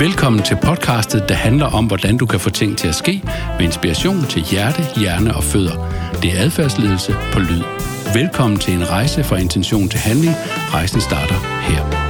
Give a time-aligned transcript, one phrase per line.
[0.00, 3.22] Velkommen til podcastet, der handler om, hvordan du kan få ting til at ske
[3.58, 5.76] med inspiration til hjerte, hjerne og fødder.
[6.22, 7.62] Det er adfærdsledelse på lyd.
[8.14, 10.34] Velkommen til en rejse fra intention til handling.
[10.74, 11.34] Rejsen starter
[11.68, 12.06] her.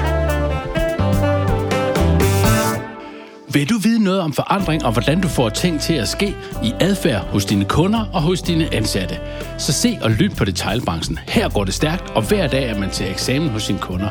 [3.52, 6.34] Vil du vide noget om forandring og hvordan du får ting til at ske
[6.64, 9.18] i adfærd hos dine kunder og hos dine ansatte?
[9.58, 11.18] Så se og lyt på detailbranchen.
[11.28, 14.08] Her går det stærkt, og hver dag er man til eksamen hos sine kunder.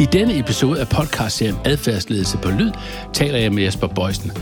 [0.00, 2.70] I denne episode af podcastserien Adfærdsledelse på Lyd
[3.12, 4.32] taler jeg med Jesper Bøjsen.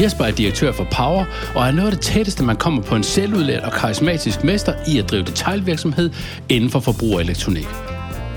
[0.00, 1.24] Jesper er direktør for Power
[1.54, 4.98] og er noget af det tætteste, man kommer på en selvudlært og karismatisk mester i
[4.98, 6.10] at drive detailvirksomhed
[6.48, 7.66] inden for forbrugerelektronik.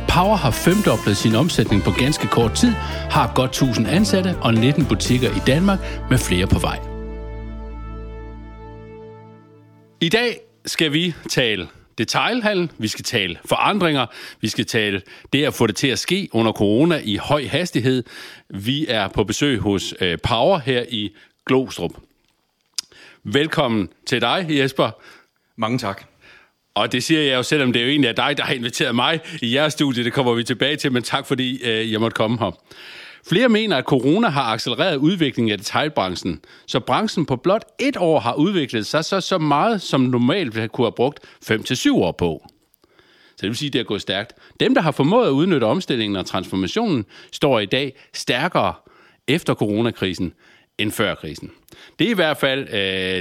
[0.09, 2.71] Power har femdoblet sin omsætning på ganske kort tid,
[3.09, 5.79] har godt 1000 ansatte og 19 butikker i Danmark
[6.09, 6.79] med flere på vej.
[10.01, 11.67] I dag skal vi tale
[11.99, 14.05] detailhandel, vi skal tale forandringer,
[14.41, 15.01] vi skal tale
[15.33, 18.03] det at få det til at ske under corona i høj hastighed.
[18.49, 21.11] Vi er på besøg hos øh, Power her i
[21.45, 21.91] Glostrup.
[23.23, 24.91] Velkommen til dig, Jesper.
[25.55, 26.03] Mange tak.
[26.75, 28.95] Og det siger jeg jo, selvom det er jo egentlig er dig, der har inviteret
[28.95, 30.03] mig i jeres studie.
[30.03, 32.51] Det kommer vi tilbage til, men tak fordi øh, jeg måtte komme her.
[33.27, 38.19] Flere mener, at corona har accelereret udviklingen af detailbranchen, så branchen på blot et år
[38.19, 41.19] har udviklet sig så, så meget, som normalt kunne have brugt
[41.51, 42.47] 5-7 år på.
[43.29, 44.33] Så det vil sige, at det er gået stærkt.
[44.59, 48.73] Dem, der har formået at udnytte omstillingen og transformationen, står i dag stærkere
[49.27, 50.33] efter coronakrisen,
[50.79, 51.51] end før krisen.
[51.99, 52.75] Det er i hvert fald, øh,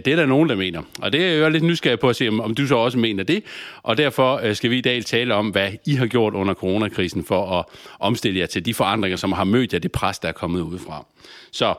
[0.05, 0.83] det er der nogen, der mener.
[0.99, 3.25] Og det er jeg lidt nysgerrig på at se, om, om du så også mener
[3.25, 3.43] det.
[3.83, 7.25] Og derfor øh, skal vi i dag tale om, hvad I har gjort under coronakrisen
[7.25, 7.65] for at
[8.01, 11.07] omstille jer til de forandringer, som har mødt jer det pres, der er kommet udefra.
[11.53, 11.75] Så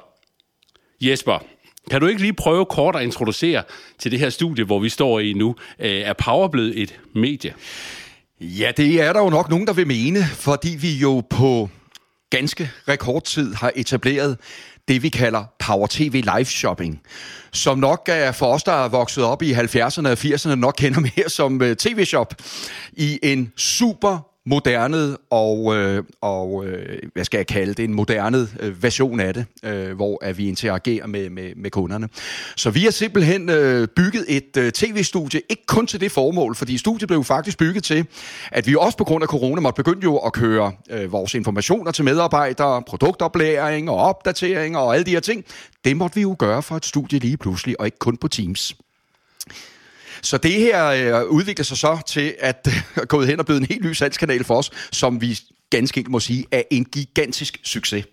[1.02, 1.44] Jesper,
[1.91, 3.64] kan du ikke lige prøve kort at introducere
[3.99, 5.55] til det her studie, hvor vi står i nu?
[5.80, 7.53] Øh, er Power blevet et medie?
[8.41, 11.69] Ja, det er der jo nok nogen, der vil mene, fordi vi jo på
[12.30, 14.38] ganske rekordtid har etableret
[14.88, 17.02] det, vi kalder Power TV Live Shopping,
[17.52, 20.99] som nok er for os, der er vokset op i 70'erne og 80'erne, nok kender
[20.99, 22.36] mere som øh, tv-shop,
[22.93, 28.48] i en super moderne og, øh, og øh, hvad skal jeg kalde det, en moderne
[28.60, 32.10] øh, version af det, øh, hvor at vi interagerer med, med, med kunderne.
[32.55, 36.77] Så vi har simpelthen øh, bygget et øh, tv-studie, ikke kun til det formål, fordi
[36.77, 38.05] studiet blev faktisk bygget til,
[38.52, 41.92] at vi også på grund af corona måtte begynde jo at køre øh, vores informationer
[41.92, 45.45] til medarbejdere, produktoplæring og opdatering og alle de her ting.
[45.86, 48.76] Det måtte vi jo gøre for et studie lige pludselig, og ikke kun på Teams.
[50.21, 53.67] Så det her øh, udvikler sig så til at øh, gået hen og blevet en
[53.69, 58.05] helt ny salgskanal for os, som vi ganske enkelt må sige er en gigantisk succes.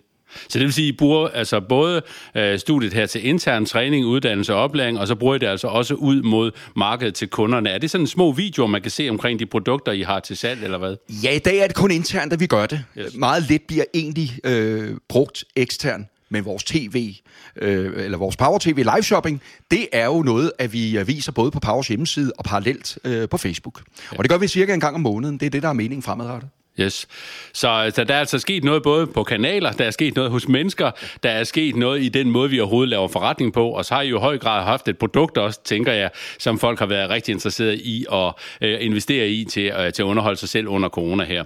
[0.48, 2.02] Så det vil sige, at I bruger altså både
[2.34, 5.68] øh, studiet her til intern træning, uddannelse og oplæring, og så bruger I det altså
[5.68, 7.70] også ud mod markedet til kunderne.
[7.70, 10.64] Er det sådan små videoer, man kan se omkring de produkter, I har til salg,
[10.64, 10.96] eller hvad?
[11.24, 12.84] Ja, i dag er det kun internt, at vi gør det.
[12.98, 13.14] Yes.
[13.14, 17.14] Meget lidt bliver egentlig øh, brugt ekstern men vores tv,
[17.56, 21.50] øh, eller vores Power TV live shopping, det er jo noget, at vi viser både
[21.50, 23.82] på Powers hjemmeside og parallelt øh, på Facebook.
[24.12, 24.18] Ja.
[24.18, 25.38] Og det gør vi cirka en gang om måneden.
[25.38, 26.50] Det er det, der er meningen fremadrettet.
[26.80, 27.08] Yes.
[27.52, 30.48] Så, så der er altså sket noget både på kanaler, der er sket noget hos
[30.48, 30.90] mennesker,
[31.22, 34.02] der er sket noget i den måde, vi overhovedet laver forretning på, og så har
[34.02, 37.10] I jo i høj grad haft et produkt også, tænker jeg, som folk har været
[37.10, 40.88] rigtig interesseret i at øh, investere i til, øh, til at underholde sig selv under
[40.88, 41.44] corona her.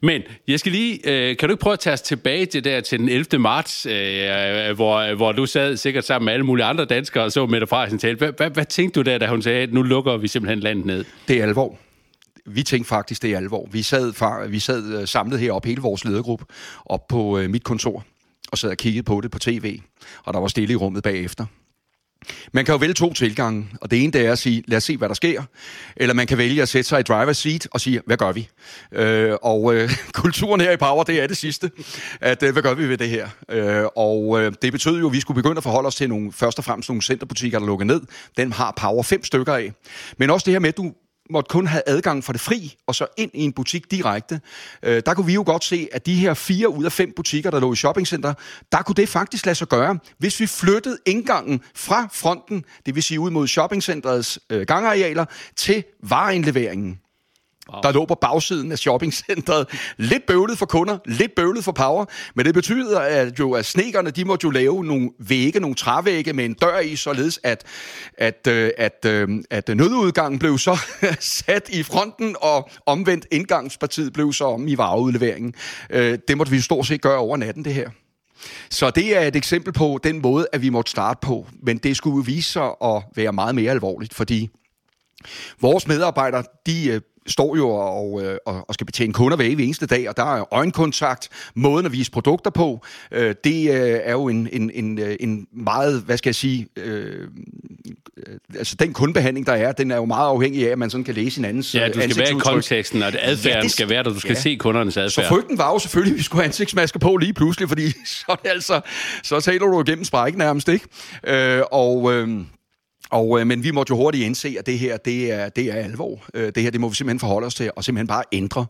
[0.00, 2.80] Men jeg skal lige, øh, kan du ikke prøve at tage os tilbage til der
[2.80, 3.38] til den 11.
[3.38, 7.24] marts, øh, øh hvor, øh, hvor du sad sikkert sammen med alle mulige andre danskere
[7.24, 8.16] og så Mette Frederiksen tale.
[8.16, 10.86] Hvad, hvad, hvad tænkte du der, da hun sagde, at nu lukker vi simpelthen landet
[10.86, 11.04] ned?
[11.28, 11.87] Det er alvor
[12.50, 13.68] vi tænkte faktisk, det er alvor.
[13.70, 16.44] Vi sad, vi sad øh, samlet heroppe, hele vores ledergruppe,
[16.86, 18.04] op på øh, mit kontor,
[18.52, 19.80] og sad og kiggede på det på tv,
[20.24, 21.46] og der var stille i rummet bagefter.
[22.52, 24.84] Man kan jo vælge to tilgange, og det ene det er at sige, lad os
[24.84, 25.42] se, hvad der sker.
[25.96, 28.48] Eller man kan vælge at sætte sig i driver's seat og sige, hvad gør vi?
[28.92, 31.70] Øh, og øh, kulturen her i Power, det er det sidste.
[32.20, 33.28] At, øh, hvad gør vi ved det her?
[33.50, 36.32] Øh, og øh, det betød jo, at vi skulle begynde at forholde os til nogle,
[36.32, 38.00] først og fremmest nogle centerbutikker, der lukker ned.
[38.36, 39.72] Den har Power fem stykker af.
[40.18, 40.92] Men også det her med, at du
[41.30, 44.40] måtte kun have adgang fra det fri, og så ind i en butik direkte.
[44.82, 47.50] Øh, der kunne vi jo godt se, at de her fire ud af fem butikker,
[47.50, 48.34] der lå i shoppingcenter,
[48.72, 53.02] der kunne det faktisk lade sig gøre, hvis vi flyttede indgangen fra fronten, det vil
[53.02, 55.24] sige ud mod shoppingcenterets øh, gangarealer,
[55.56, 57.00] til vareindleveringen.
[57.72, 57.80] Wow.
[57.82, 59.66] Der lå på bagsiden af shoppingcentret.
[59.96, 62.04] Lidt bøvlet for kunder, lidt bøvlet for power,
[62.34, 66.32] men det betyder at jo, at snekerne, de måtte jo lave nogle vægge, nogle trævægge
[66.32, 67.64] med en dør i, således at,
[68.18, 70.78] at, øh, at, at, at nødudgangen blev så
[71.20, 75.54] sat i fronten, og omvendt indgangspartiet blev så om i vareudleveringen.
[75.90, 77.90] Øh, det måtte vi stort set gøre over natten, det her.
[78.70, 81.46] Så det er et eksempel på den måde, at vi måtte starte på.
[81.62, 84.50] Men det skulle vise sig at være meget mere alvorligt, fordi
[85.60, 90.08] vores medarbejdere, de står jo og, øh, og, og skal betjene kunder hver eneste dag,
[90.08, 94.48] og der er øjenkontakt, måden at vise produkter på, øh, det øh, er jo en,
[94.52, 97.28] en, en, øh, en meget, hvad skal jeg sige, øh,
[98.54, 101.14] altså den kundebehandling, der er, den er jo meget afhængig af, at man sådan kan
[101.14, 104.10] læse hinandens Ja, du skal være i konteksten, og adfærden ja, det, skal være der.
[104.10, 104.40] Du skal ja.
[104.40, 105.24] se kundernes adfærd.
[105.24, 108.24] Så frygten var jo selvfølgelig, at vi skulle have ansigtsmasker på lige pludselig, fordi så,
[108.28, 108.80] er det altså,
[109.22, 110.86] så taler du igennem sprækken nærmest, ikke?
[111.26, 112.12] Øh, og...
[112.12, 112.28] Øh,
[113.10, 115.74] og, øh, men vi måtte jo hurtigt indse, at det her, det er, det er
[115.74, 116.24] alvor.
[116.34, 118.66] Øh, det her, det må vi simpelthen forholde os til, og simpelthen bare ændre.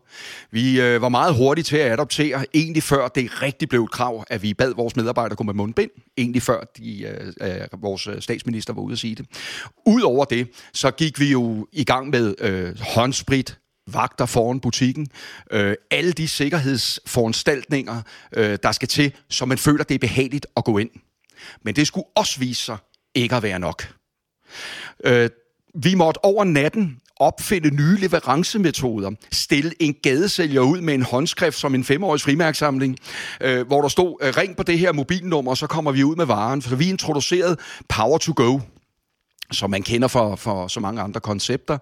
[0.50, 4.24] Vi øh, var meget hurtige til at adoptere, egentlig før det rigtig blev et krav,
[4.30, 8.22] at vi bad vores medarbejdere gå med mundbind, egentlig før de, øh, øh, vores øh,
[8.22, 9.26] statsminister var ude at sige det.
[9.86, 13.58] Udover det, så gik vi jo i gang med øh, håndsprit,
[13.92, 15.08] vagter foran butikken,
[15.50, 18.02] øh, alle de sikkerhedsforanstaltninger,
[18.36, 20.90] øh, der skal til, så man føler, det er behageligt at gå ind.
[21.62, 22.76] Men det skulle også vise sig
[23.14, 23.97] ikke at være nok.
[25.04, 25.30] Øh,
[25.74, 31.74] vi måtte over natten opfinde nye leverancemetoder, stille en gadesælger ud med en håndskrift som
[31.74, 32.98] en femårig frimærksamling,
[33.40, 36.16] øh, hvor der stod, øh, ring på det her mobilnummer, og så kommer vi ud
[36.16, 36.62] med varen.
[36.62, 37.56] Så vi introducerede
[37.88, 38.58] Power to Go,
[39.52, 41.78] som man kender for, for så mange andre koncepter,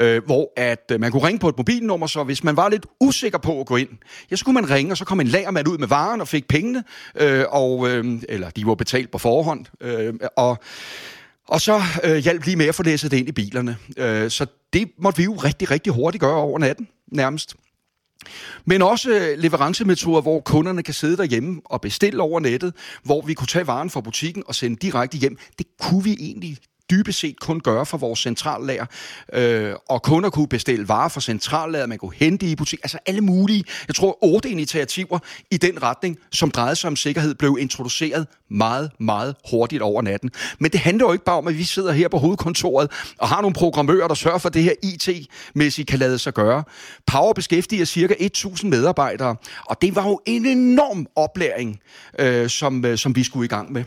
[0.00, 2.86] øh, hvor at øh, man kunne ringe på et mobilnummer, så hvis man var lidt
[3.00, 3.88] usikker på at gå ind,
[4.30, 6.48] ja, så kunne man ringe, og så kom en lagermand ud med varen og fik
[6.48, 6.84] pengene,
[7.16, 10.58] øh, og, øh, eller de var betalt på forhånd, øh, og
[11.48, 13.76] og så øh, hjalp lige med at få læsset det ind i bilerne.
[13.96, 17.54] Øh, så det måtte vi jo rigtig, rigtig hurtigt gøre over natten, nærmest.
[18.64, 23.34] Men også øh, leverancemetoder, hvor kunderne kan sidde derhjemme og bestille over nettet, hvor vi
[23.34, 25.38] kunne tage varen fra butikken og sende direkte hjem.
[25.58, 26.58] Det kunne vi egentlig
[26.90, 28.86] dybest set kun gøre for vores centrallager.
[29.32, 32.80] Øh, og kunder kunne bestille varer fra centrallager, man kunne hente i butik.
[32.82, 35.18] Altså alle mulige, jeg tror, otte initiativer
[35.50, 40.30] i den retning, som drejede sig om sikkerhed, blev introduceret meget, meget hurtigt over natten.
[40.58, 43.40] Men det handler jo ikke bare om, at vi sidder her på hovedkontoret og har
[43.40, 46.64] nogle programmører, der sørger for, at det her IT-mæssigt kan lade sig gøre.
[47.06, 49.36] Power beskæftiger cirka 1.000 medarbejdere,
[49.66, 51.80] og det var jo en enorm oplæring,
[52.18, 53.84] øh, som, øh, som vi skulle i gang med.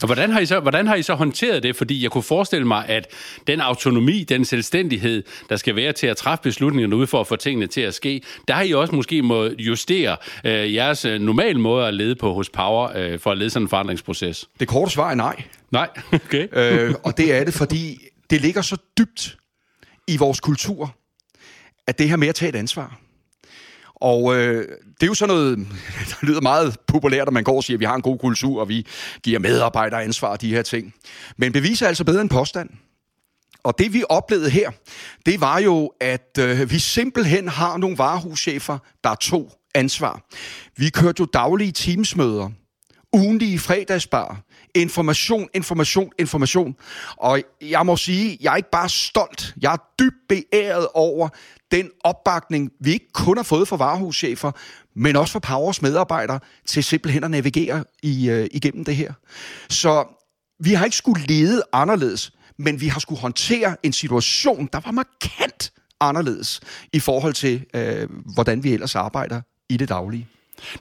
[0.00, 1.76] Så hvordan har, I så, hvordan har I så håndteret det?
[1.76, 3.06] Fordi jeg kunne forestille mig, at
[3.46, 7.36] den autonomi, den selvstændighed, der skal være til at træffe beslutningerne ud for at få
[7.36, 11.60] tingene til at ske, der har I også måske må justere øh, jeres øh, normale
[11.60, 14.48] måde at lede på hos Power øh, for at lede sådan en forandringsproces.
[14.60, 15.42] Det korte svar er nej.
[15.70, 16.48] Nej, okay.
[16.52, 18.00] øh, og det er det, fordi
[18.30, 19.36] det ligger så dybt
[20.06, 20.94] i vores kultur,
[21.86, 23.00] at det her med at tage et ansvar.
[24.00, 25.58] Og øh, det er jo sådan noget,
[26.10, 28.60] der lyder meget populært, at man går og siger, at vi har en god kultur,
[28.60, 28.86] og vi
[29.22, 30.94] giver medarbejdere ansvar og de her ting.
[31.36, 32.70] Men beviser altså bedre end påstand.
[33.62, 34.70] Og det vi oplevede her,
[35.26, 40.22] det var jo, at øh, vi simpelthen har nogle varehuschefer, der tog ansvar.
[40.76, 42.50] Vi kørte jo daglige teamsmøder,
[43.12, 44.40] ugenlige fredagsbar,
[44.74, 46.76] information, information, information.
[47.16, 51.28] Og jeg må sige, jeg er ikke bare stolt, jeg er dybt beæret over
[51.70, 54.52] den opbakning, vi ikke kun har fået fra varehuschefer,
[54.94, 59.12] men også fra Powers medarbejdere, til simpelthen at navigere i, øh, igennem det her.
[59.68, 60.04] Så
[60.60, 64.90] vi har ikke skulle lede anderledes, men vi har skulle håndtere en situation, der var
[64.90, 66.60] markant anderledes
[66.92, 70.28] i forhold til, øh, hvordan vi ellers arbejder i det daglige.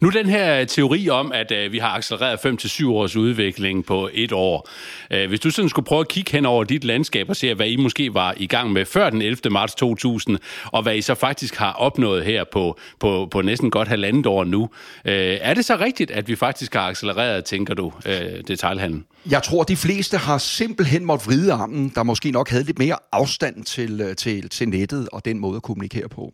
[0.02, 4.32] Nu den her teori om, at øh, vi har accelereret 5-7 års udvikling på et
[4.32, 4.70] år.
[5.12, 7.68] Øh, hvis du sådan skulle prøve at kigge hen over dit landskab og se, hvad
[7.68, 9.50] I måske var i gang med før den 11.
[9.50, 13.88] marts 2000, og hvad I så faktisk har opnået her på, på, på næsten godt
[13.88, 14.70] halvandet år nu.
[15.06, 19.06] Øh, er det så rigtigt, at vi faktisk har accelereret, tænker du, øh, detaljhandlen?
[19.32, 22.96] Jeg tror, de fleste har simpelthen måttet vride armen, der måske nok havde lidt mere
[23.12, 26.34] afstand til, øh, til, til nettet og den måde at kommunikere på.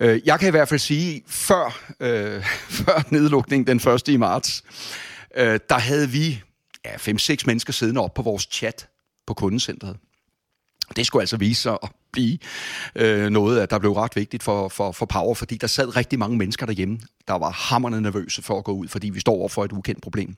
[0.00, 2.44] Øh, jeg kan i hvert fald sige, før, øh,
[2.84, 4.08] før nedlukningen den 1.
[4.08, 4.64] i marts,
[5.36, 6.42] øh, der havde vi
[6.84, 8.88] ja, 5-6 mennesker siddende op på vores chat
[9.26, 9.96] på kundecentret.
[10.96, 12.38] Det skulle altså vise sig at blive
[12.96, 16.38] øh, noget, der blev ret vigtigt for, for, for Power, fordi der sad rigtig mange
[16.38, 19.64] mennesker derhjemme, der var hammerne nervøse for at gå ud, fordi vi står over for
[19.64, 20.36] et ukendt problem.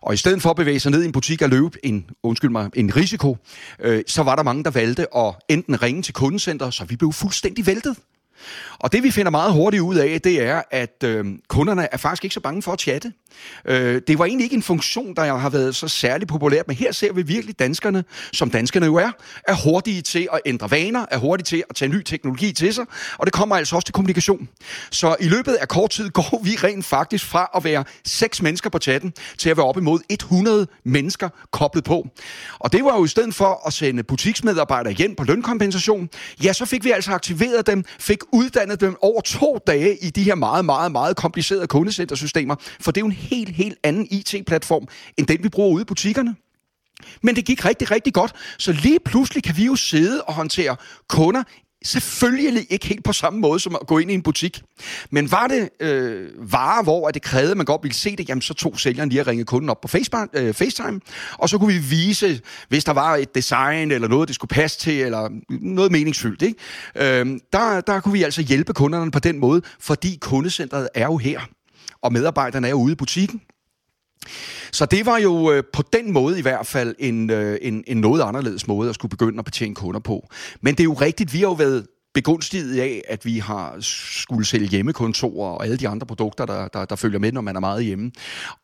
[0.00, 2.50] Og i stedet for at bevæge sig ned i en butik og løbe en, undskyld
[2.50, 3.36] mig, en risiko,
[3.78, 7.12] øh, så var der mange, der valgte at enten ringe til kundecenter, så vi blev
[7.12, 7.96] fuldstændig væltet
[8.78, 12.24] og det vi finder meget hurtigt ud af, det er, at øh, kunderne er faktisk
[12.24, 13.12] ikke så bange for at chatte.
[13.64, 16.92] Øh, det var egentlig ikke en funktion, der har været så særlig populært, men her
[16.92, 19.10] ser vi virkelig danskerne, som danskerne jo er,
[19.48, 22.84] er hurtige til at ændre vaner, er hurtige til at tage ny teknologi til sig,
[23.18, 24.48] og det kommer altså også til kommunikation.
[24.90, 28.70] Så i løbet af kort tid går vi rent faktisk fra at være seks mennesker
[28.70, 32.06] på chatten, til at være op imod 100 mennesker koblet på.
[32.58, 36.08] Og det var jo i stedet for at sende butiksmedarbejdere hjem på lønkompensation,
[36.44, 40.22] ja, så fik vi altså aktiveret dem, fik uddannet dem over to dage i de
[40.22, 44.88] her meget, meget, meget komplicerede kundecentersystemer, for det er jo en helt, helt anden IT-platform,
[45.16, 46.36] end den vi bruger ude i butikkerne.
[47.22, 48.32] Men det gik rigtig, rigtig godt.
[48.58, 50.76] Så lige pludselig kan vi jo sidde og håndtere
[51.08, 51.42] kunder
[51.84, 54.62] Selvfølgelig ikke helt på samme måde som at gå ind i en butik.
[55.10, 58.42] Men var det øh, varer, hvor det krævede, at man godt ville se det, jamen
[58.42, 61.00] så tog sælgeren lige at ringe kunden op på Facebook, øh, FaceTime,
[61.32, 64.78] og så kunne vi vise, hvis der var et design eller noget, det skulle passe
[64.78, 66.42] til, eller noget meningsfyldt.
[66.42, 67.20] Ikke?
[67.20, 71.16] Øh, der, der kunne vi altså hjælpe kunderne på den måde, fordi kundecentret er jo
[71.16, 71.40] her,
[72.02, 73.40] og medarbejderne er jo ude i butikken.
[74.72, 77.96] Så det var jo øh, på den måde i hvert fald en, øh, en, en
[77.96, 80.28] noget anderledes måde at skulle begynde at betjene kunder på.
[80.60, 84.46] Men det er jo rigtigt, vi har jo været begunstiget af, at vi har skulle
[84.46, 87.60] sælge hjemmekontorer og alle de andre produkter, der, der, der følger med, når man er
[87.60, 88.10] meget hjemme.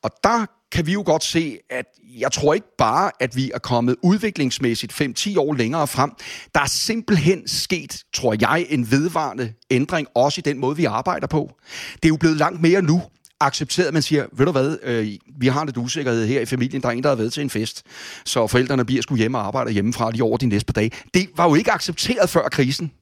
[0.03, 1.87] Og der kan vi jo godt se, at
[2.19, 6.11] jeg tror ikke bare, at vi er kommet udviklingsmæssigt 5-10 år længere frem.
[6.55, 11.27] Der er simpelthen sket, tror jeg, en vedvarende ændring, også i den måde, vi arbejder
[11.27, 11.51] på.
[11.95, 13.03] Det er jo blevet langt mere nu,
[13.41, 16.83] accepteret, at man siger, ved du hvad, øh, vi har lidt usikkerhed her i familien,
[16.83, 17.83] der er en, der har været til en fest,
[18.25, 20.91] så forældrene bliver skulle hjemme og arbejde hjemmefra lige over de næste par dage.
[21.14, 22.93] Det var jo ikke accepteret før krisen.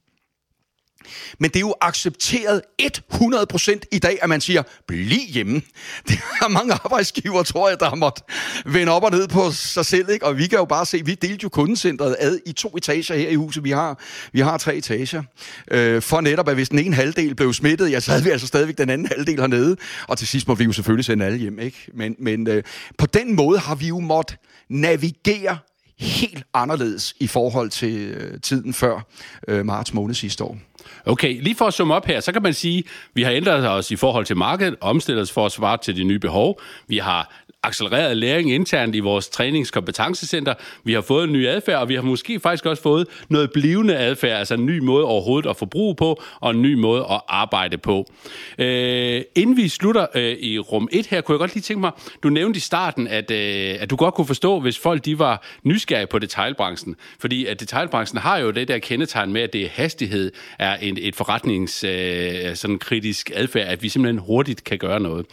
[1.39, 5.61] Men det er jo accepteret 100% i dag, at man siger, bliv hjemme.
[6.07, 8.23] Det er mange arbejdsgiver, tror jeg, der har måttet
[8.65, 10.09] vende op og ned på sig selv.
[10.09, 10.25] Ikke?
[10.25, 13.29] Og vi kan jo bare se, vi delte jo kundecentret ad i to etager her
[13.29, 13.63] i huset.
[13.63, 13.99] Vi har,
[14.31, 15.23] vi har tre etager.
[15.71, 18.47] Øh, for netop, at hvis den ene halvdel blev smittet, ja, så havde vi altså
[18.47, 19.77] stadigvæk den anden halvdel hernede.
[20.07, 21.59] Og til sidst må vi jo selvfølgelig sende alle hjem.
[21.59, 21.77] Ikke?
[21.93, 22.63] Men, men øh,
[22.97, 24.37] på den måde har vi jo måttet
[24.69, 25.57] navigere
[25.99, 29.07] helt anderledes i forhold til øh, tiden før
[29.47, 30.57] øh, marts måned sidste år.
[31.05, 33.69] Okay, lige for at summe op her, så kan man sige, at vi har ændret
[33.69, 36.61] os i forhold til markedet, omstillet os for at svare til de nye behov.
[36.87, 40.53] Vi har accelereret læring internt i vores træningskompetencecenter.
[40.83, 43.97] Vi har fået en ny adfærd, og vi har måske faktisk også fået noget blivende
[43.97, 47.77] adfærd, altså en ny måde overhovedet at forbruge på, og en ny måde at arbejde
[47.77, 48.11] på.
[48.57, 51.91] Øh, inden vi slutter øh, i rum 1 her, kunne jeg godt lige tænke mig,
[52.23, 55.43] du nævnte i starten, at, øh, at du godt kunne forstå, hvis folk de var
[55.63, 56.95] nysgerrige på detailbranchen.
[57.19, 60.97] Fordi at detailbranchen har jo det der kendetegn med, at det er hastighed er en,
[61.01, 65.25] et forretnings øh, sådan kritisk adfærd, at vi simpelthen hurtigt kan gøre noget.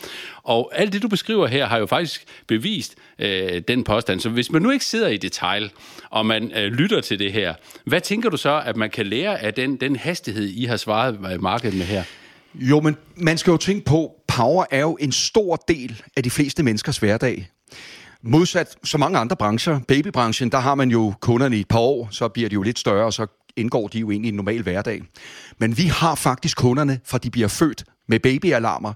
[0.43, 4.21] Og alt det, du beskriver her, har jo faktisk bevist øh, den påstand.
[4.21, 5.69] Så hvis man nu ikke sidder i detalj,
[6.11, 7.55] og man øh, lytter til det her,
[7.85, 11.19] hvad tænker du så, at man kan lære af den, den hastighed, I har svaret
[11.33, 12.05] øh, markedet med her?
[12.55, 16.31] Jo, men man skal jo tænke på, power er jo en stor del af de
[16.31, 17.49] fleste menneskers hverdag.
[18.23, 22.09] Modsat så mange andre brancher, babybranchen, der har man jo kunderne i et par år,
[22.11, 23.27] så bliver de jo lidt større, og så
[23.57, 25.03] indgår de jo egentlig i en normal hverdag.
[25.59, 28.93] Men vi har faktisk kunderne, fra de bliver født med babyalarmer,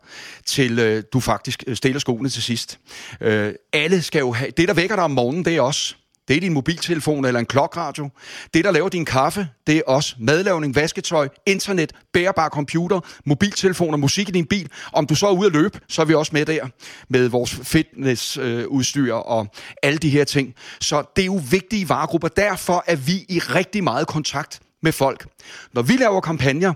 [0.47, 2.79] til øh, du faktisk øh, stiller skoene til sidst.
[3.21, 4.51] Øh, alle skal jo have...
[4.51, 5.97] Det, der vækker dig om morgenen, det er også
[6.29, 8.11] det er din mobiltelefon eller en klokradio.
[8.55, 14.29] Det, der laver din kaffe, det er også madlavning, vasketøj, internet, bærbar computer, mobiltelefoner, musik
[14.29, 14.69] i din bil.
[14.93, 16.69] Om du så er ude at løbe, så er vi også med der
[17.09, 19.47] med vores fitnessudstyr og
[19.83, 20.55] alle de her ting.
[20.81, 22.29] Så det er jo vigtige varegrupper.
[22.29, 25.27] Derfor er vi i rigtig meget kontakt med folk.
[25.73, 26.73] Når vi laver kampagner,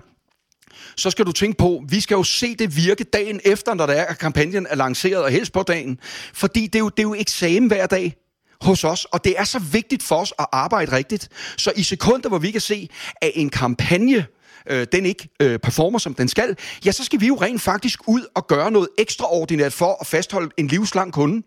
[0.97, 3.93] så skal du tænke på, vi skal jo se det virke dagen efter, når der
[3.93, 5.99] er, at kampagnen er lanceret, og helst på dagen.
[6.33, 8.15] Fordi det er jo, det er jo eksamen hver dag
[8.61, 11.29] hos os, og det er så vigtigt for os at arbejde rigtigt.
[11.57, 12.89] Så i sekunder, hvor vi kan se,
[13.21, 14.25] at en kampagne
[14.69, 17.99] øh, den ikke øh, performer, som den skal, ja, så skal vi jo rent faktisk
[18.07, 21.43] ud og gøre noget ekstraordinært for at fastholde en livslang kunde.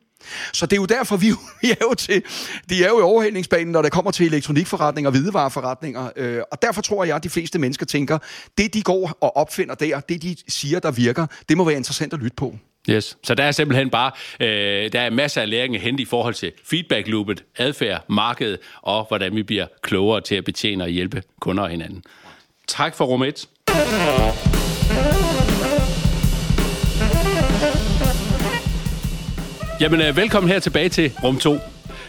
[0.52, 1.26] Så det er jo derfor, vi,
[1.62, 2.22] vi er jo til,
[2.68, 6.10] de er jo i overhældningsbanen, når det kommer til elektronikforretninger og hvidevareforretninger.
[6.16, 8.18] Øh, og derfor tror jeg, at de fleste mennesker tænker,
[8.58, 12.12] det de går og opfinder der, det de siger, der virker, det må være interessant
[12.12, 12.56] at lytte på.
[12.90, 13.16] Yes.
[13.22, 14.10] Så der er simpelthen bare
[14.40, 19.04] øh, der er masser af læring at hente i forhold til feedback-loopet, adfærd, markedet og
[19.08, 22.04] hvordan vi bliver klogere til at betjene og hjælpe kunder og hinanden.
[22.68, 23.48] Tak for rum 1.
[29.80, 31.58] Jamen, øh, velkommen her tilbage til rum 2.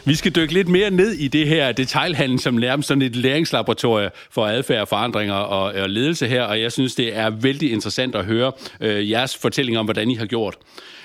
[0.05, 4.09] Vi skal dykke lidt mere ned i det her detailhandel, som nærmest sådan et læringslaboratorie
[4.31, 8.25] for adfærd, forandringer og, og ledelse her, og jeg synes, det er vældig interessant at
[8.25, 10.57] høre øh, jeres fortælling om, hvordan I har gjort.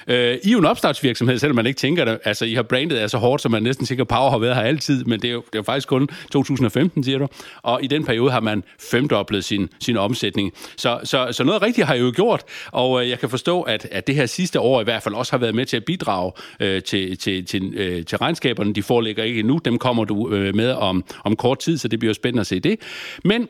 [0.08, 2.18] Øh, I er jo en opstartsvirksomhed, selvom man ikke tænker det.
[2.24, 4.62] Altså, I har brandet er så hårdt, som man næsten tænker, Power har været her
[4.62, 7.28] altid, men det er jo, det er jo faktisk kun 2015, siger du.
[7.62, 10.52] Og i den periode har man femdoblet sin, sin omsætning.
[10.76, 13.88] Så, så, så noget rigtigt har I jo gjort, og øh, jeg kan forstå, at,
[13.90, 16.32] at det her sidste år i hvert fald også har været med til at bidrage
[16.60, 18.74] øh, til, til, til, øh, til regnskaberne.
[18.74, 21.98] De foreligger ikke endnu, dem kommer du øh, med om, om kort tid, så det
[21.98, 22.80] bliver spændende at se det.
[23.24, 23.48] Men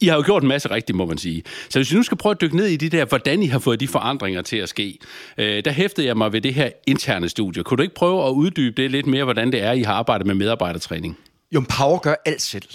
[0.00, 1.42] i har jo gjort en masse rigtigt, må man sige.
[1.68, 3.58] Så hvis vi nu skal prøve at dykke ned i det der, hvordan I har
[3.58, 4.98] fået de forandringer til at ske,
[5.38, 7.62] øh, der hæftede jeg mig ved det her interne studie.
[7.62, 10.26] Kunne du ikke prøve at uddybe det lidt mere, hvordan det er, I har arbejdet
[10.26, 11.18] med medarbejdertræning?
[11.54, 12.68] Jo, Power gør alt selv.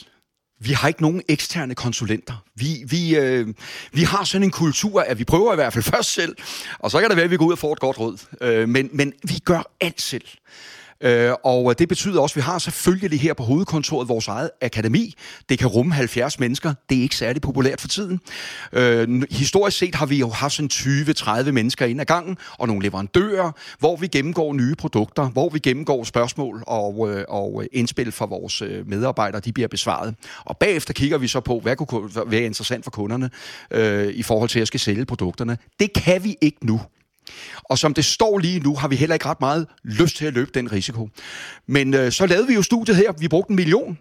[0.60, 2.34] Vi har ikke nogen eksterne konsulenter.
[2.56, 3.48] Vi, vi, øh,
[3.94, 6.36] vi har sådan en kultur, at vi prøver i hvert fald først selv,
[6.80, 8.18] og så kan det være, at vi går ud og får et godt råd.
[8.42, 10.26] Øh, men, men vi gør alt selv.
[11.06, 14.50] Øh, og øh, det betyder også, at vi har selvfølgelig her på hovedkontoret vores eget
[14.62, 15.14] akademi.
[15.50, 16.74] Det kan rumme 70 mennesker.
[16.90, 18.20] Det er ikke særlig populært for tiden.
[18.74, 22.84] Øh, historisk set har vi jo haft sådan 20-30 mennesker ind ad gangen, og nogle
[22.84, 28.26] leverandører, hvor vi gennemgår nye produkter, hvor vi gennemgår spørgsmål og, øh, og indspil fra
[28.26, 30.16] vores øh, medarbejdere, de bliver besvaret.
[30.46, 33.30] Og bagefter kigger vi så på, hvad kunne være interessant for kunderne
[33.72, 35.58] øh, i forhold til, at jeg skal sælge produkterne.
[35.80, 36.82] Det kan vi ikke nu.
[37.64, 40.34] Og som det står lige nu, har vi heller ikke ret meget lyst til at
[40.34, 41.10] løbe den risiko.
[41.68, 43.12] Men øh, så lavede vi jo studiet her.
[43.20, 43.98] Vi brugte en million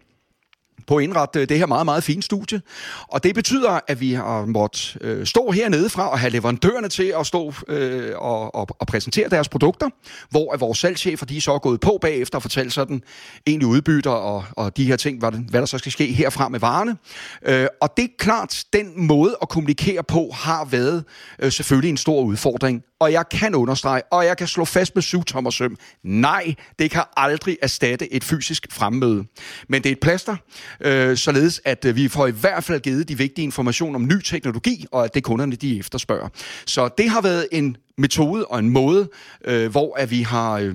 [0.87, 2.63] på at indrette øh, det her meget, meget fine studie.
[3.09, 7.15] Og det betyder, at vi har måttet øh, stå hernede fra og have leverandørerne til
[7.19, 9.89] at stå øh, og, og, og præsentere deres produkter,
[10.31, 13.03] hvor at vores salgschefer de er så gået på bagefter og fortalt sådan
[13.47, 16.61] egentlig udbytter og, og de her ting, hvad, hvad der så skal ske herfra med
[16.61, 16.97] varerne.
[17.43, 21.05] Øh, og det er klart, den måde at kommunikere på har været
[21.39, 25.03] øh, selvfølgelig en stor udfordring og jeg kan understrege, og jeg kan slå fast med
[25.03, 29.25] syv søm, nej, det kan aldrig erstatte et fysisk fremmøde.
[29.69, 30.37] Men det er et plaster,
[30.81, 34.21] øh, således at øh, vi får i hvert fald givet de vigtige informationer om ny
[34.21, 36.29] teknologi, og at det kunderne de efterspørger.
[36.67, 39.09] Så det har været en metode og en måde,
[39.45, 40.53] øh, hvor at vi har...
[40.53, 40.75] Øh,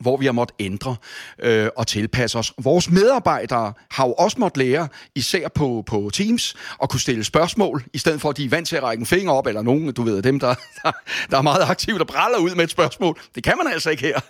[0.00, 0.96] hvor vi har måttet ændre
[1.38, 2.52] øh, og tilpasse os.
[2.58, 7.84] Vores medarbejdere har jo også måttet lære, især på, på Teams, at kunne stille spørgsmål,
[7.92, 9.92] i stedet for at de er vant til at række en finger op, eller nogen,
[9.92, 10.92] du ved, dem, der, der,
[11.30, 13.20] der er meget aktive, der bræller ud med et spørgsmål.
[13.34, 14.20] Det kan man altså ikke her.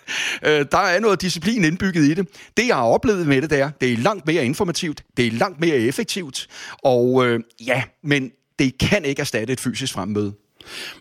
[0.45, 2.27] Øh, der er noget disciplin indbygget i det.
[2.57, 5.59] Det, jeg har oplevet med det, der, det er langt mere informativt, det er langt
[5.59, 6.47] mere effektivt,
[6.83, 10.33] og øh, ja, men det kan ikke erstatte et fysisk fremmøde.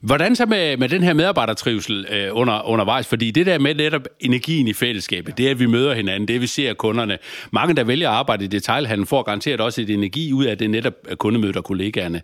[0.00, 3.06] Hvordan så med, med den her medarbejdertrivsel øh, under, undervejs?
[3.06, 6.40] Fordi det der med netop energien i fællesskabet, det at vi møder hinanden, det at
[6.40, 7.18] vi ser kunderne.
[7.50, 10.70] Mange, der vælger at arbejde i detaljhandlen, får garanteret også et energi ud af det
[10.70, 12.22] netop øh, kundemødet og kollegaerne.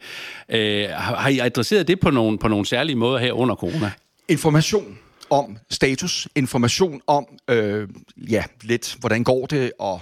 [0.49, 3.91] Øh, har, har I adresseret det på nogle, på nogle særlige måder her under corona?
[4.29, 4.99] Information
[5.31, 7.89] om status, information om, øh,
[8.31, 10.01] ja, lidt, hvordan går det, og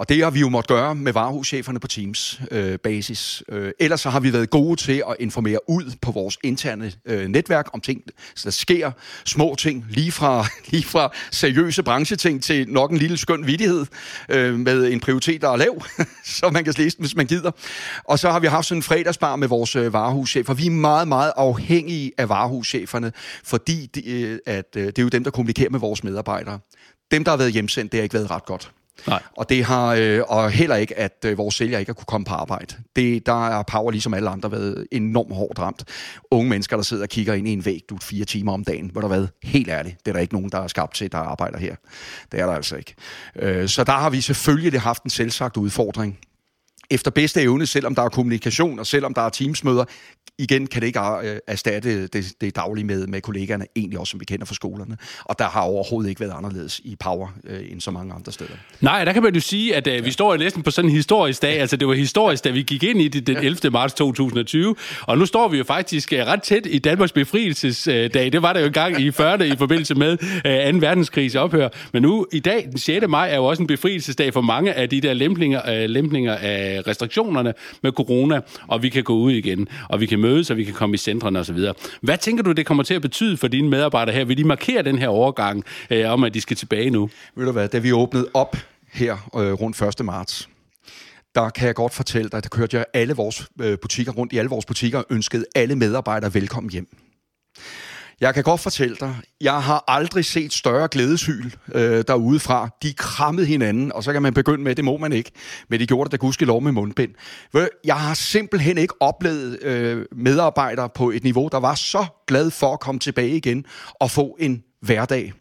[0.00, 3.42] og det har vi jo måttet gøre med varehuscheferne på Teams øh, basis.
[3.48, 7.28] Øh, ellers så har vi været gode til at informere ud på vores interne øh,
[7.28, 8.02] netværk om ting,
[8.34, 8.92] så der sker
[9.24, 13.86] små ting, lige fra, lige fra seriøse brancheting til nok en lille skøn vidighed
[14.28, 15.82] øh, med en prioritet, der er lav,
[16.38, 17.50] så man kan læse den, hvis man gider.
[18.04, 20.54] Og så har vi haft sådan en fredagsbar med vores øh, varehuschefer.
[20.54, 23.12] Vi er meget, meget afhængige af varehuscheferne,
[23.44, 26.58] fordi de, øh, at, øh, det er jo dem, der kommunikerer med vores medarbejdere.
[27.10, 28.72] Dem, der har været hjemsendt, det har ikke været ret godt.
[29.06, 29.22] Nej.
[29.36, 32.24] Og det har øh, og heller ikke, at øh, vores sælger ikke har kunne komme
[32.24, 32.74] på arbejde.
[32.96, 35.84] Det, der er Power ligesom alle andre været enormt hårdt ramt.
[36.30, 38.90] Unge mennesker, der sidder og kigger ind i en væg, du fire timer om dagen,
[38.92, 39.98] hvor der været helt ærligt.
[39.98, 41.74] Det er der ikke nogen, der er skabt til, der arbejder her.
[42.32, 42.94] Det er der altså ikke.
[43.36, 46.18] Øh, så der har vi selvfølgelig haft en selvsagt udfordring
[46.90, 49.84] efter bedste evne, selvom der er kommunikation, og selvom der er teamsmøder,
[50.40, 54.20] igen kan det ikke øh, erstatte det, det daglige med, med kollegaerne, egentlig også som
[54.20, 54.96] vi kender fra skolerne.
[55.24, 58.50] Og der har overhovedet ikke været anderledes i Power øh, end så mange andre steder.
[58.80, 61.42] Nej, der kan man jo sige, at øh, vi står næsten på sådan en historisk
[61.42, 61.60] dag.
[61.60, 63.70] Altså det var historisk, da vi gik ind i det den 11.
[63.70, 64.76] marts 2020.
[65.02, 68.32] Og nu står vi jo faktisk øh, ret tæt i Danmarks befrielsesdag.
[68.32, 70.12] Det var der jo engang i 40'erne i forbindelse med
[70.46, 70.78] øh, 2.
[70.78, 71.68] verdenskrigs ophør.
[71.92, 73.06] Men nu i dag, den 6.
[73.08, 76.79] maj, er jo også en befrielsesdag for mange af de der lemplinger, øh, lemplinger af
[76.80, 78.40] Øh, restriktionerne med corona.
[78.68, 80.98] Og vi kan gå ud igen, og vi kan mødes, og vi kan komme i
[80.98, 81.58] centrene osv.
[82.00, 84.24] Hvad tænker du, det kommer til at betyde for dine medarbejdere her?
[84.24, 87.10] Vil de markere den her overgang øh, om, at de skal tilbage nu?
[87.36, 88.56] Ved du hvad, da vi åbnede op
[88.92, 90.04] her øh, rundt 1.
[90.04, 90.48] marts,
[91.34, 94.32] der kan jeg godt fortælle dig, at der kørte jeg alle vores øh, butikker rundt
[94.32, 96.88] i alle vores butikker og ønskede alle medarbejdere velkommen hjem.
[98.20, 102.68] Jeg kan godt fortælle dig, jeg har aldrig set større glædeshyl øh, derude fra.
[102.82, 105.32] De krammede hinanden, og så kan man begynde med, det må man ikke,
[105.68, 107.10] men de gjorde det, da gudske lov med mundbind.
[107.84, 112.72] Jeg har simpelthen ikke oplevet øh, medarbejdere på et niveau, der var så glad for
[112.72, 113.64] at komme tilbage igen
[114.00, 115.32] og få en hverdag.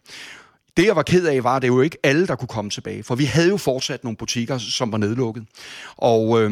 [0.78, 3.04] Det, jeg var ked af, var, at det jo ikke alle, der kunne komme tilbage,
[3.04, 5.44] for vi havde jo fortsat nogle butikker, som var nedlukket.
[5.98, 6.42] Og...
[6.42, 6.52] Øh,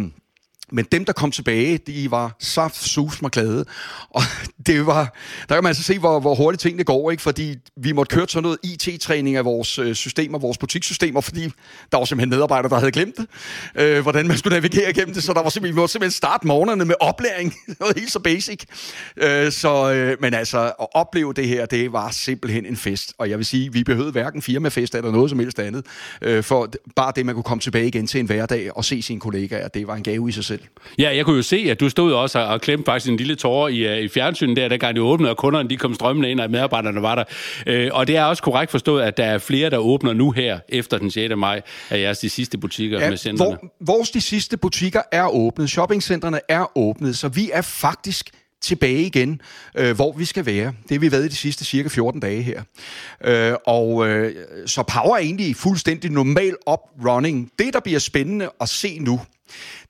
[0.71, 3.65] men dem, der kom tilbage, de var saft, sus mig glade.
[4.09, 4.21] Og
[4.67, 5.15] det var,
[5.49, 7.23] der kan man altså se, hvor, hvor hurtigt tingene går, ikke?
[7.23, 11.43] fordi vi måtte køre sådan noget IT-træning af vores øh, systemer, vores butikssystemer, fordi
[11.91, 13.27] der var simpelthen medarbejdere, der havde glemt det,
[13.75, 16.47] øh, hvordan man skulle navigere igennem det, så der var simpelthen, vi måtte simpelthen starte
[16.47, 18.63] morgenerne med oplæring, noget helt så basic.
[19.17, 23.29] Øh, så, øh, men altså, at opleve det her, det var simpelthen en fest, og
[23.29, 25.85] jeg vil sige, vi behøvede hverken firmafest eller noget som helst andet,
[26.21, 29.19] øh, for bare det, man kunne komme tilbage igen til en hverdag og se sine
[29.19, 30.67] kollegaer, det var en gave i sig selv selv.
[30.99, 33.67] Ja, jeg kunne jo se, at du stod også og klemte faktisk en lille tårer
[33.67, 36.51] i, uh, i fjernsynet der, gang de åbnede, og kunderne de kom strømmende ind, og
[36.51, 37.23] medarbejderne var der.
[37.89, 40.59] Uh, og det er også korrekt forstået, at der er flere, der åbner nu her,
[40.69, 41.35] efter den 6.
[41.37, 43.57] maj, af jeres de sidste butikker ja, med centrene.
[43.57, 48.29] Hvor, vores de sidste butikker er åbnet, shoppingcentrene er åbnet, så vi er faktisk
[48.61, 49.41] tilbage igen,
[49.75, 50.73] øh, hvor vi skal være.
[50.83, 52.63] Det har vi været i de sidste cirka 14 dage her.
[53.23, 57.51] Øh, og øh, så Power er egentlig fuldstændig normal up-running.
[57.59, 59.21] Det, der bliver spændende at se nu,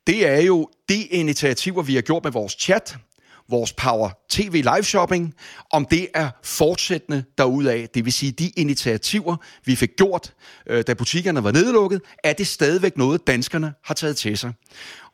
[0.06, 2.96] det er jo de initiativer, vi har gjort med vores chat,
[3.50, 5.34] vores Power TV live shopping,
[5.70, 7.88] om det er fortsættende derudaf.
[7.94, 10.34] Det vil sige, de initiativer, vi fik gjort,
[10.66, 14.52] øh, da butikkerne var nedlukket, er det stadigvæk noget, danskerne har taget til sig.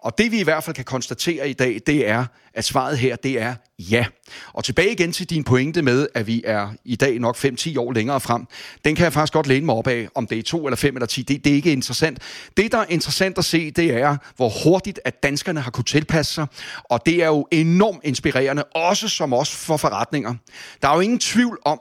[0.04, 3.16] Og det vi i hvert fald kan konstatere i dag, det er, at svaret her,
[3.16, 4.06] det er ja.
[4.52, 7.92] Og tilbage igen til din pointe med, at vi er i dag nok 5-10 år
[7.92, 8.46] længere frem.
[8.84, 10.96] Den kan jeg faktisk godt læne mig op af, om det er 2 eller 5
[10.96, 11.22] eller 10.
[11.22, 12.18] Det, det er ikke interessant.
[12.56, 16.34] Det, der er interessant at se, det er, hvor hurtigt at danskerne har kunnet tilpasse
[16.34, 16.46] sig.
[16.84, 20.34] Og det er jo enormt inspirerende, også som også for forretninger.
[20.82, 21.80] Der er jo ingen tvivl om,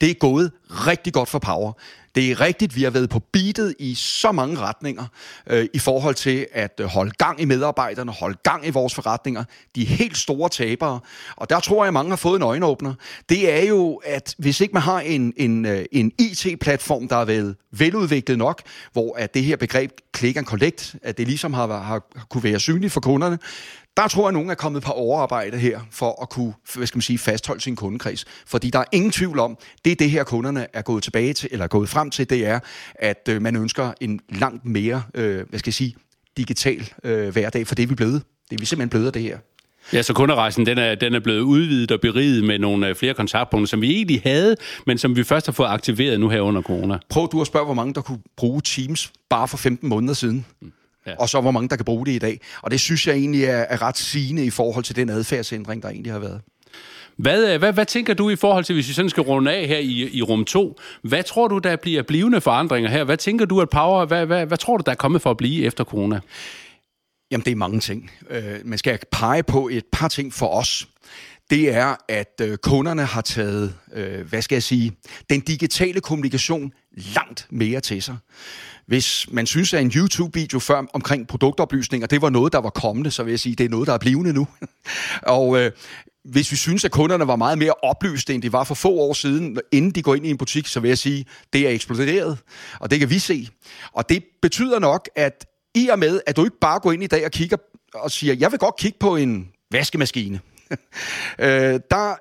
[0.00, 1.72] det er gået rigtig godt for Power.
[2.18, 5.04] Det er rigtigt, vi har været på beatet i så mange retninger
[5.46, 9.44] øh, i forhold til at øh, holde gang i medarbejderne, holde gang i vores forretninger.
[9.74, 11.00] De helt store tabere,
[11.36, 12.94] og der tror jeg, at mange har fået en øjenåbner.
[13.28, 17.24] Det er jo, at hvis ikke man har en, en, øh, en IT-platform, der er
[17.24, 21.66] været veludviklet nok, hvor at det her begreb click and collect, at det ligesom har,
[21.66, 23.38] har, har kunne være synligt for kunderne,
[23.98, 26.96] der tror jeg, at nogen er kommet på overarbejde her, for at kunne hvad skal
[26.96, 28.24] man sige, fastholde sin kundekreds.
[28.46, 31.48] Fordi der er ingen tvivl om, det er det her, kunderne er gået tilbage til,
[31.52, 32.60] eller er gået frem til, det er,
[32.94, 35.94] at øh, man ønsker en langt mere, øh, hvad skal jeg sige,
[36.36, 38.22] digital øh, hverdag, for det er vi blevet.
[38.50, 39.38] Det er vi simpelthen blevet af det her.
[39.92, 43.14] Ja, så kunderejsen den er, den er blevet udvidet og beriget med nogle øh, flere
[43.14, 44.56] kontaktpunkter, som vi egentlig havde,
[44.86, 46.98] men som vi først har fået aktiveret nu her under corona.
[47.08, 50.46] Prøv du at spørge, hvor mange der kunne bruge Teams bare for 15 måneder siden.
[50.60, 50.72] Mm
[51.08, 51.14] ja.
[51.18, 52.40] og så hvor mange, der kan bruge det i dag.
[52.62, 55.88] Og det synes jeg egentlig er, er ret sigende i forhold til den adfærdsændring, der
[55.88, 56.40] egentlig har været.
[57.18, 59.66] Hvad, øh, hvad, hvad tænker du i forhold til, hvis vi sådan skal runde af
[59.66, 60.78] her i, i rum 2?
[61.02, 63.04] Hvad tror du, der bliver blivende forandringer her?
[63.04, 65.36] Hvad tænker du, at Power, hvad, hvad, hvad tror du, der er kommet for at
[65.36, 66.20] blive efter corona?
[67.30, 68.10] Jamen, det er mange ting.
[68.30, 70.88] Øh, man skal pege på et par ting for os.
[71.50, 74.92] Det er, at øh, kunderne har taget, øh, hvad skal jeg sige,
[75.30, 78.16] den digitale kommunikation langt mere til sig.
[78.86, 83.10] Hvis man synes, at en YouTube-video før omkring produktoplysninger, det var noget, der var kommende,
[83.10, 84.46] så vil jeg sige, at det er noget, der er blivende nu.
[85.22, 85.72] og øh,
[86.24, 89.12] hvis vi synes, at kunderne var meget mere oplyste, end de var for få år
[89.12, 91.70] siden, inden de går ind i en butik, så vil jeg sige, at det er
[91.70, 92.38] eksploderet.
[92.80, 93.48] Og det kan vi se.
[93.92, 97.06] Og det betyder nok, at i og med, at du ikke bare går ind i
[97.06, 97.56] dag og kigger
[97.94, 100.40] og siger, jeg vil godt kigge på en vaskemaskine.
[101.38, 102.14] øh, der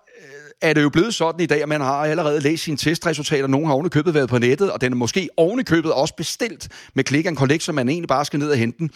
[0.62, 3.48] er det jo blevet sådan i dag, at man har allerede læst sine testresultater.
[3.48, 7.28] Nogle har ovenikøbet været på nettet, og den er måske ovenikøbet også bestilt med click
[7.28, 8.92] and collect, så man egentlig bare skal ned og hente den.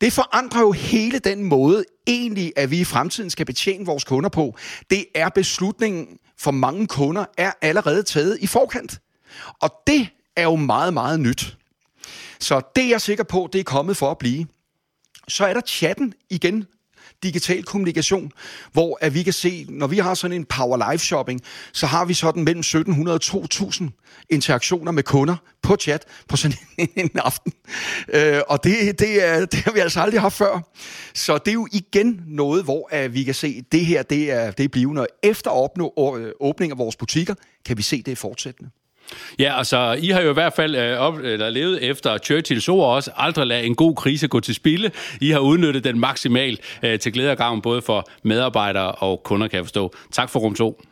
[0.00, 4.28] Det forandrer jo hele den måde, egentlig, at vi i fremtiden skal betjene vores kunder
[4.28, 4.56] på.
[4.90, 8.98] Det er beslutningen for mange kunder er allerede taget i forkant.
[9.62, 11.56] Og det er jo meget, meget nyt.
[12.40, 14.46] Så det er jeg sikker på, det er kommet for at blive.
[15.28, 16.66] Så er der chatten igen
[17.22, 18.32] digital kommunikation,
[18.72, 21.40] hvor at vi kan se, når vi har sådan en Power Live Shopping,
[21.72, 23.90] så har vi sådan mellem 1700 og 2000
[24.30, 26.58] interaktioner med kunder på chat på sådan
[26.96, 27.52] en aften.
[28.08, 30.70] Øh, og det, det, er, det har vi altså aldrig haft før.
[31.14, 34.50] Så det er jo igen noget, hvor at vi kan se, det her det er,
[34.50, 35.06] det er blivende.
[35.22, 38.70] Efter opnå, øh, åbning af vores butikker, kan vi se, det fortsættende.
[39.38, 42.94] Ja, altså, I har jo i hvert fald øh, op, eller levet efter Churchills ord
[42.94, 43.10] også.
[43.16, 44.90] Aldrig lade en god krise gå til spilde.
[45.20, 49.48] I har udnyttet den maksimalt øh, til glæde og gavn, både for medarbejdere og kunder,
[49.48, 49.94] kan jeg forstå.
[50.12, 50.82] Tak for rum 2.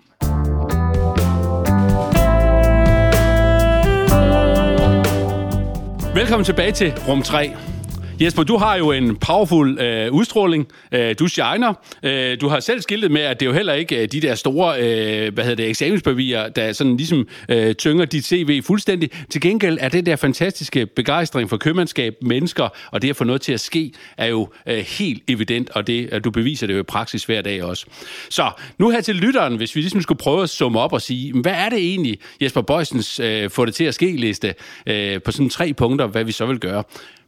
[6.14, 7.76] Velkommen tilbage til rum 3.
[8.20, 10.66] Jesper, du har jo en powerful øh, udstråling.
[10.92, 11.74] Øh, du shiner.
[12.02, 14.35] Øh, du har selv skiltet med, at det er jo heller ikke øh, de der
[14.35, 19.11] store øh, hvad hedder det, eksamenspapirer, der sådan ligesom øh, tynger dit CV fuldstændig.
[19.31, 23.40] Til gengæld er det der fantastiske begejstring for købmandskab, mennesker og det at få noget
[23.40, 26.81] til at ske, er jo øh, helt evident, og det, at du beviser det jo
[26.81, 27.87] i praksis hver dag også.
[28.31, 31.33] Så nu her til lytteren, hvis vi ligesom skulle prøve at summe op og sige,
[31.33, 34.55] hvad er det egentlig, Jesper Bøjsens øh, få det til at ske liste
[34.87, 36.83] øh, på sådan tre punkter, hvad vi så vil gøre.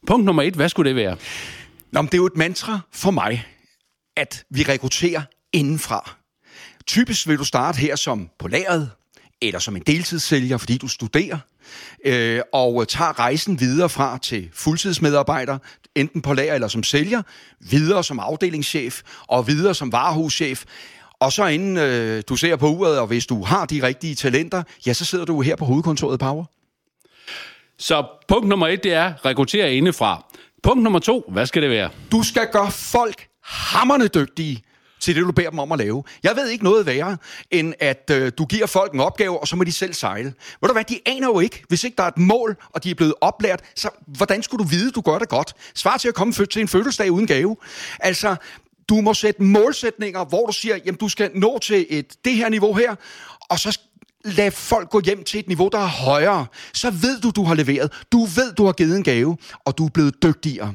[0.07, 1.17] Punkt nummer et, hvad skulle det være?
[1.93, 3.47] Nå, men det er jo et mantra for mig,
[4.17, 6.15] at vi rekrutterer indenfra.
[6.87, 8.91] Typisk vil du starte her som på lageret,
[9.43, 11.39] eller som en deltidssælger, fordi du studerer,
[12.05, 15.59] øh, og tager rejsen videre fra til fuldtidsmedarbejder,
[15.95, 17.23] enten på lager eller som sælger,
[17.61, 20.65] videre som afdelingschef, og videre som varehuschef.
[21.21, 24.63] Og så inden øh, du ser på uret, og hvis du har de rigtige talenter,
[24.87, 26.45] ja, så sidder du her på hovedkontoret Power.
[27.79, 30.25] Så punkt nummer et, det er rekruttere indefra.
[30.63, 31.91] Punkt nummer to, hvad skal det være?
[32.13, 34.63] Du skal gøre folk hammerne dygtige
[35.01, 36.05] til det, du beder dem om at lave.
[36.23, 37.17] Jeg ved ikke noget værre,
[37.51, 40.35] end at øh, du giver folk en opgave, og så må de selv sejle.
[40.61, 41.65] Ved du hvad, de aner jo ikke.
[41.69, 44.69] Hvis ikke der er et mål, og de er blevet oplært, så hvordan skulle du
[44.69, 45.55] vide, du gør det godt?
[45.75, 47.57] Svar til at komme til en fødselsdag uden gave.
[48.01, 48.37] Altså,
[48.89, 52.49] Du må sætte målsætninger, hvor du siger, jamen du skal nå til et, det her
[52.49, 52.95] niveau her,
[53.41, 53.81] og så
[54.29, 56.47] lad folk gå hjem til et niveau, der er højere.
[56.73, 57.93] Så ved du, du har leveret.
[58.13, 60.75] Du ved, du har givet en gave, og du er blevet dygtigere.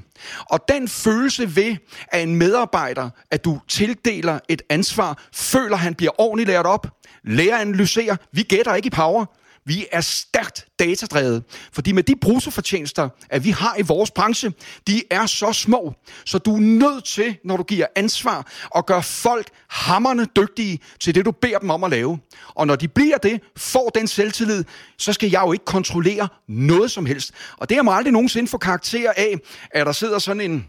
[0.50, 1.76] Og den følelse ved,
[2.08, 6.88] at en medarbejder, at du tildeler et ansvar, føler, han bliver ordentligt lært op,
[7.24, 8.18] lærer at analysere.
[8.32, 9.26] Vi gætter ikke i power.
[9.66, 14.54] Vi er stærkt datadrevet, fordi med de bruttofortjenester, at vi har i vores branche,
[14.88, 15.94] de er så små,
[16.26, 21.16] så du er nødt til, når du giver ansvar, at gøre folk hammerne dygtige til
[21.16, 22.20] det, du beder dem om at lave.
[22.48, 24.64] Og når de bliver det, får den selvtillid,
[24.98, 27.32] så skal jeg jo ikke kontrollere noget som helst.
[27.58, 29.36] Og det er mig aldrig nogensinde for karakter af,
[29.72, 30.68] at der sidder sådan en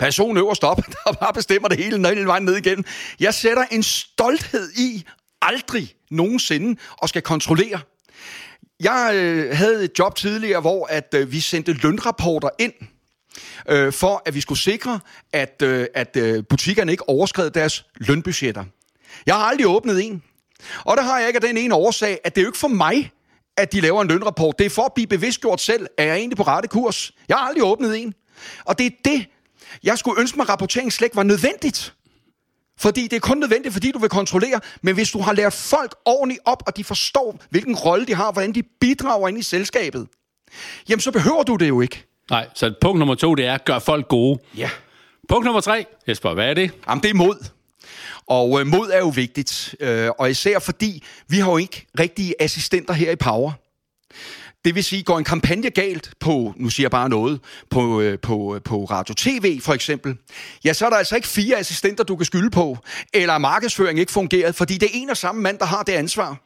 [0.00, 2.84] person øverst op, der bare bestemmer det hele, hele vejen ned igen.
[3.20, 5.04] Jeg sætter en stolthed i
[5.42, 7.80] aldrig nogensinde og skal kontrollere
[8.80, 12.72] jeg øh, havde et job tidligere, hvor at øh, vi sendte lønrapporter ind,
[13.68, 15.00] øh, for at vi skulle sikre,
[15.32, 18.64] at, øh, at øh, butikkerne ikke overskred deres lønbudgetter.
[19.26, 20.22] Jeg har aldrig åbnet en.
[20.84, 22.68] Og der har jeg ikke af den ene årsag, at det er jo ikke for
[22.68, 23.12] mig,
[23.56, 24.58] at de laver en lønrapport.
[24.58, 27.12] Det er for at blive bevidstgjort selv, at jeg er egentlig på rette kurs.
[27.28, 28.14] Jeg har aldrig åbnet en.
[28.64, 29.26] Og det er det,
[29.82, 31.94] jeg skulle ønske mig, at rapportering slet ikke var nødvendigt.
[32.80, 34.60] Fordi det er kun nødvendigt, fordi du vil kontrollere.
[34.82, 38.32] Men hvis du har lært folk ordentligt op, og de forstår, hvilken rolle de har,
[38.32, 40.06] hvordan de bidrager ind i selskabet,
[40.88, 42.04] jamen så behøver du det jo ikke.
[42.30, 44.40] Nej, så punkt nummer to, det er, gør folk gode.
[44.56, 44.70] Ja.
[45.28, 46.70] Punkt nummer tre, Jesper, hvad er det?
[46.88, 47.44] Jamen, det er mod.
[48.26, 49.74] Og øh, mod er jo vigtigt.
[49.80, 53.52] Øh, og især fordi, vi har jo ikke rigtige assistenter her i Power.
[54.64, 57.40] Det vil sige, går en kampagne galt på, nu siger jeg bare noget,
[57.70, 60.16] på, øh, på, øh, på Radio TV for eksempel,
[60.64, 62.78] ja, så er der altså ikke fire assistenter, du kan skylde på,
[63.14, 66.36] eller markedsføring ikke fungeret, fordi det er en og samme mand, der har det ansvar.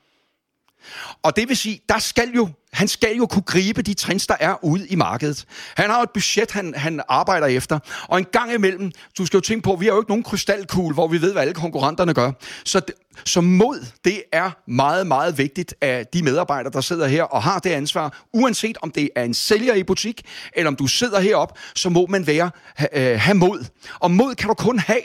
[1.22, 4.36] Og det vil sige, der skal jo, han skal jo kunne gribe de trends, der
[4.40, 5.44] er ude i markedet.
[5.76, 7.78] Han har et budget, han, han arbejder efter.
[8.08, 10.94] Og en gang imellem, du skal jo tænke på, vi har jo ikke nogen krystalkugle,
[10.94, 12.32] hvor vi ved, hvad alle konkurrenterne gør.
[12.64, 12.80] Så,
[13.24, 17.58] så mod, det er meget, meget vigtigt af de medarbejdere, der sidder her og har
[17.58, 18.24] det ansvar.
[18.32, 20.22] Uanset om det er en sælger i butik,
[20.56, 23.64] eller om du sidder herop, så må man være, ha, øh, have mod.
[24.00, 25.02] Og mod kan du kun have,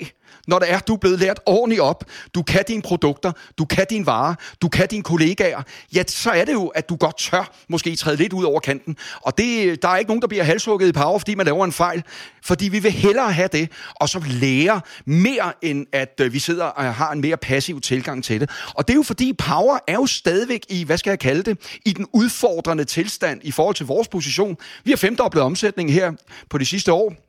[0.48, 2.04] når det er, du er blevet lært ordentligt op,
[2.36, 5.62] du kan dine produkter, du kan dine varer, du kan dine kollegaer,
[5.94, 8.98] ja, så er det jo, at du godt tør måske træde lidt ud over kanten.
[9.22, 11.72] Og det, der er ikke nogen, der bliver halshugget i power, fordi man laver en
[11.72, 12.04] fejl.
[12.44, 16.66] Fordi vi vil hellere have det, og så lære mere, end at øh, vi sidder
[16.66, 18.50] og har en mere passiv tilgang til det.
[18.76, 21.80] Og det er jo fordi, power er jo stadigvæk i, hvad skal jeg kalde det,
[21.86, 24.58] i den udfordrende tilstand i forhold til vores position.
[24.84, 26.12] Vi har femdoblet omsætningen her
[26.50, 27.27] på de sidste år.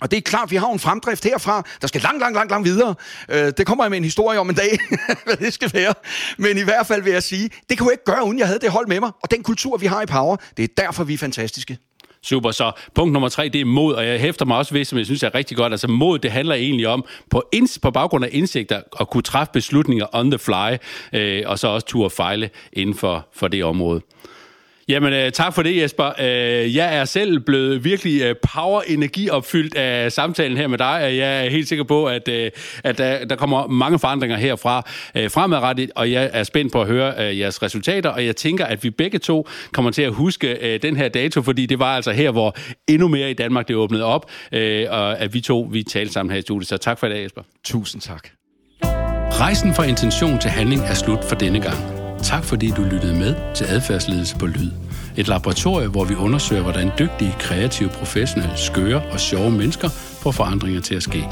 [0.00, 2.68] Og det er klart, vi har en fremdrift herfra, der skal langt, langt, langt, langt
[2.68, 2.94] videre.
[3.28, 4.78] Øh, det kommer jeg med en historie om en dag,
[5.24, 5.94] hvad det skal være.
[6.38, 8.60] Men i hvert fald vil jeg sige, det kunne jeg ikke gøre, uden jeg havde
[8.60, 9.10] det hold med mig.
[9.22, 11.78] Og den kultur, vi har i Power, det er derfor, vi er fantastiske.
[12.22, 14.98] Super, så punkt nummer tre, det er mod, og jeg hæfter mig også ved, som
[14.98, 18.24] jeg synes er rigtig godt, altså mod, det handler egentlig om, på, inds, på baggrund
[18.24, 20.76] af indsigter, at kunne træffe beslutninger on the fly,
[21.12, 24.00] øh, og så også turde fejle inden for, for det område.
[24.90, 26.12] Jamen, øh, tak for det, Jesper.
[26.20, 31.46] Øh, jeg er selv blevet virkelig øh, power-energi-opfyldt af samtalen her med dig, og jeg
[31.46, 32.50] er helt sikker på, at, øh,
[32.84, 36.86] at der, der kommer mange forandringer herfra øh, fremadrettet, og jeg er spændt på at
[36.86, 40.74] høre øh, jeres resultater, og jeg tænker, at vi begge to kommer til at huske
[40.74, 42.56] øh, den her dato, fordi det var altså her, hvor
[42.88, 46.30] endnu mere i Danmark det åbnede op, øh, og at vi to, vi talte sammen
[46.32, 46.68] her i studiet.
[46.68, 47.42] Så tak for i dag, Jesper.
[47.64, 48.28] Tusind tak.
[49.40, 51.99] Rejsen fra intention til handling er slut for denne gang.
[52.22, 54.70] Tak fordi du lyttede med til Adfærdsledelse på Lyd.
[55.16, 59.88] Et laboratorie, hvor vi undersøger, hvordan dygtige, kreative, professionelle, skøre og sjove mennesker
[60.22, 61.24] får forandringer til at ske.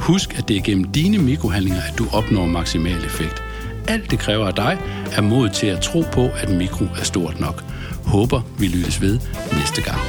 [0.00, 3.42] Husk, at det er gennem dine mikrohandlinger, at du opnår maksimal effekt.
[3.88, 4.78] Alt det kræver af dig
[5.16, 7.64] er mod til at tro på, at mikro er stort nok.
[8.06, 9.18] Håber, vi lyttes ved
[9.52, 10.00] næste gang.